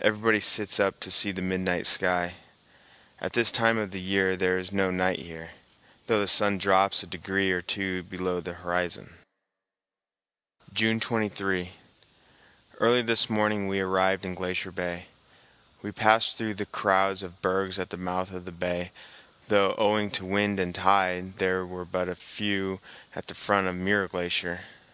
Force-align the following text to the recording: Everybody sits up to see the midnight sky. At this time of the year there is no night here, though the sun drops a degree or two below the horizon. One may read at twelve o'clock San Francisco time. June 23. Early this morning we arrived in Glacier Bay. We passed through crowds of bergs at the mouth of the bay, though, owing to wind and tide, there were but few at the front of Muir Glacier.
Everybody 0.00 0.40
sits 0.40 0.80
up 0.80 1.00
to 1.00 1.10
see 1.10 1.32
the 1.32 1.42
midnight 1.42 1.86
sky. 1.86 2.36
At 3.20 3.34
this 3.34 3.50
time 3.50 3.76
of 3.76 3.90
the 3.90 4.00
year 4.00 4.34
there 4.34 4.56
is 4.56 4.72
no 4.72 4.90
night 4.90 5.18
here, 5.18 5.50
though 6.06 6.18
the 6.18 6.26
sun 6.28 6.56
drops 6.56 7.02
a 7.02 7.06
degree 7.06 7.50
or 7.52 7.60
two 7.60 8.02
below 8.04 8.40
the 8.40 8.54
horizon. 8.54 9.04
One 9.04 9.12
may 9.12 9.18
read 10.88 10.96
at 10.96 11.02
twelve 11.02 11.22
o'clock 11.26 11.30
San 11.30 11.30
Francisco 11.34 11.44
time. 11.44 11.50
June 11.52 11.68
23. 12.80 12.86
Early 12.86 13.02
this 13.02 13.28
morning 13.28 13.68
we 13.68 13.80
arrived 13.80 14.24
in 14.24 14.34
Glacier 14.34 14.72
Bay. 14.72 15.06
We 15.82 15.92
passed 15.92 16.38
through 16.38 16.54
crowds 16.72 17.22
of 17.22 17.42
bergs 17.42 17.78
at 17.78 17.90
the 17.90 17.98
mouth 17.98 18.30
of 18.30 18.46
the 18.46 18.52
bay, 18.52 18.92
though, 19.48 19.74
owing 19.76 20.10
to 20.12 20.24
wind 20.24 20.58
and 20.58 20.74
tide, 20.74 21.34
there 21.34 21.66
were 21.66 21.84
but 21.84 22.16
few 22.16 22.80
at 23.14 23.26
the 23.26 23.34
front 23.34 23.66
of 23.66 23.74
Muir 23.76 24.08
Glacier. 24.08 24.60